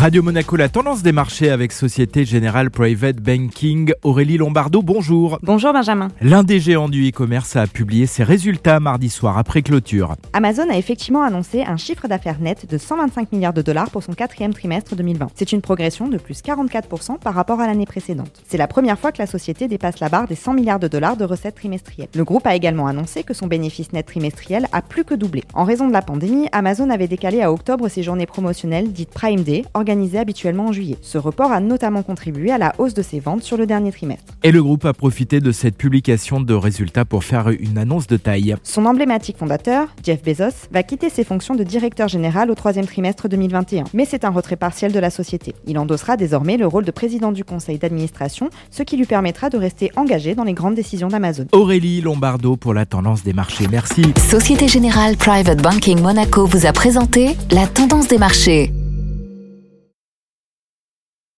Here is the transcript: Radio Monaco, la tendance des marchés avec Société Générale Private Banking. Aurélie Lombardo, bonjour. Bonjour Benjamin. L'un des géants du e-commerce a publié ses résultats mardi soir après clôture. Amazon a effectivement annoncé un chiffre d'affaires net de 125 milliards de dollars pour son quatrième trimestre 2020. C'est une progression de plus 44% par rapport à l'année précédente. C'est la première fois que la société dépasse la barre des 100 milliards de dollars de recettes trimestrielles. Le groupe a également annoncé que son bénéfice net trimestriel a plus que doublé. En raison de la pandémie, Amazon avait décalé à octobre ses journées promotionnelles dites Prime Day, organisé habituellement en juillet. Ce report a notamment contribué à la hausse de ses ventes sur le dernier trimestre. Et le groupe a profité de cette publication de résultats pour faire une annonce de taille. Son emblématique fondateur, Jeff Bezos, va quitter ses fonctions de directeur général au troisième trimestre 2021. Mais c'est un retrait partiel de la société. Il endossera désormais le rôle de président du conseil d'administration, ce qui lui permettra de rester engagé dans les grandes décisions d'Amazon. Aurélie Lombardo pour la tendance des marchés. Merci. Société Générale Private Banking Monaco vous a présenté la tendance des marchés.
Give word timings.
Radio 0.00 0.22
Monaco, 0.22 0.56
la 0.56 0.70
tendance 0.70 1.02
des 1.02 1.12
marchés 1.12 1.50
avec 1.50 1.72
Société 1.72 2.24
Générale 2.24 2.70
Private 2.70 3.16
Banking. 3.16 3.92
Aurélie 4.02 4.38
Lombardo, 4.38 4.80
bonjour. 4.80 5.38
Bonjour 5.42 5.74
Benjamin. 5.74 6.08
L'un 6.22 6.42
des 6.42 6.58
géants 6.58 6.88
du 6.88 7.06
e-commerce 7.06 7.54
a 7.54 7.66
publié 7.66 8.06
ses 8.06 8.24
résultats 8.24 8.80
mardi 8.80 9.10
soir 9.10 9.36
après 9.36 9.60
clôture. 9.60 10.14
Amazon 10.32 10.70
a 10.70 10.78
effectivement 10.78 11.22
annoncé 11.22 11.64
un 11.64 11.76
chiffre 11.76 12.08
d'affaires 12.08 12.40
net 12.40 12.64
de 12.66 12.78
125 12.78 13.30
milliards 13.30 13.52
de 13.52 13.60
dollars 13.60 13.90
pour 13.90 14.02
son 14.02 14.14
quatrième 14.14 14.54
trimestre 14.54 14.96
2020. 14.96 15.32
C'est 15.34 15.52
une 15.52 15.60
progression 15.60 16.08
de 16.08 16.16
plus 16.16 16.40
44% 16.40 17.18
par 17.18 17.34
rapport 17.34 17.60
à 17.60 17.66
l'année 17.66 17.84
précédente. 17.84 18.42
C'est 18.48 18.56
la 18.56 18.68
première 18.68 18.98
fois 18.98 19.12
que 19.12 19.18
la 19.18 19.26
société 19.26 19.68
dépasse 19.68 20.00
la 20.00 20.08
barre 20.08 20.26
des 20.26 20.34
100 20.34 20.54
milliards 20.54 20.80
de 20.80 20.88
dollars 20.88 21.18
de 21.18 21.26
recettes 21.26 21.56
trimestrielles. 21.56 22.08
Le 22.14 22.24
groupe 22.24 22.46
a 22.46 22.56
également 22.56 22.86
annoncé 22.86 23.22
que 23.22 23.34
son 23.34 23.48
bénéfice 23.48 23.92
net 23.92 24.06
trimestriel 24.06 24.66
a 24.72 24.80
plus 24.80 25.04
que 25.04 25.14
doublé. 25.14 25.44
En 25.52 25.64
raison 25.64 25.86
de 25.88 25.92
la 25.92 26.00
pandémie, 26.00 26.48
Amazon 26.52 26.88
avait 26.88 27.06
décalé 27.06 27.42
à 27.42 27.52
octobre 27.52 27.88
ses 27.88 28.02
journées 28.02 28.24
promotionnelles 28.24 28.92
dites 28.92 29.10
Prime 29.10 29.42
Day, 29.42 29.64
organisé 29.90 30.18
habituellement 30.18 30.66
en 30.66 30.72
juillet. 30.72 30.96
Ce 31.02 31.18
report 31.18 31.50
a 31.50 31.58
notamment 31.58 32.04
contribué 32.04 32.52
à 32.52 32.58
la 32.58 32.72
hausse 32.78 32.94
de 32.94 33.02
ses 33.02 33.18
ventes 33.18 33.42
sur 33.42 33.56
le 33.56 33.66
dernier 33.66 33.90
trimestre. 33.90 34.32
Et 34.44 34.52
le 34.52 34.62
groupe 34.62 34.84
a 34.84 34.92
profité 34.92 35.40
de 35.40 35.50
cette 35.50 35.76
publication 35.76 36.40
de 36.40 36.54
résultats 36.54 37.04
pour 37.04 37.24
faire 37.24 37.48
une 37.48 37.76
annonce 37.76 38.06
de 38.06 38.16
taille. 38.16 38.54
Son 38.62 38.86
emblématique 38.86 39.36
fondateur, 39.36 39.88
Jeff 40.04 40.22
Bezos, 40.22 40.68
va 40.70 40.84
quitter 40.84 41.10
ses 41.10 41.24
fonctions 41.24 41.56
de 41.56 41.64
directeur 41.64 42.06
général 42.06 42.50
au 42.50 42.54
troisième 42.54 42.86
trimestre 42.86 43.28
2021. 43.28 43.84
Mais 43.92 44.04
c'est 44.04 44.24
un 44.24 44.30
retrait 44.30 44.54
partiel 44.54 44.92
de 44.92 44.98
la 45.00 45.10
société. 45.10 45.54
Il 45.66 45.76
endossera 45.76 46.16
désormais 46.16 46.56
le 46.56 46.68
rôle 46.68 46.84
de 46.84 46.92
président 46.92 47.32
du 47.32 47.44
conseil 47.44 47.78
d'administration, 47.78 48.48
ce 48.70 48.84
qui 48.84 48.96
lui 48.96 49.06
permettra 49.06 49.50
de 49.50 49.58
rester 49.58 49.90
engagé 49.96 50.36
dans 50.36 50.44
les 50.44 50.54
grandes 50.54 50.76
décisions 50.76 51.08
d'Amazon. 51.08 51.46
Aurélie 51.50 52.00
Lombardo 52.00 52.56
pour 52.56 52.74
la 52.74 52.86
tendance 52.86 53.24
des 53.24 53.32
marchés. 53.32 53.66
Merci. 53.72 54.04
Société 54.30 54.68
Générale 54.68 55.16
Private 55.16 55.60
Banking 55.60 56.00
Monaco 56.00 56.46
vous 56.46 56.66
a 56.66 56.72
présenté 56.72 57.36
la 57.50 57.66
tendance 57.66 58.06
des 58.06 58.18
marchés. 58.18 58.72